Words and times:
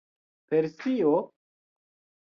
Persio? 0.53 1.13